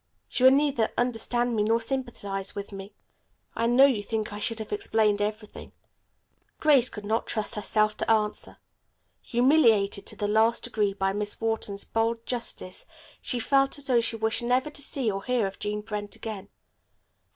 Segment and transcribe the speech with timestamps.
[0.27, 2.95] She would neither understand me nor sympathize with me.
[3.53, 5.73] I know you think I should have explained everything."
[6.59, 8.57] Grace could not trust herself to answer.
[9.21, 12.87] Humiliated to the last degree by Miss Wharton's bald injustice,
[13.21, 16.49] she felt as though she wished never to see or hear of Jean Brent again.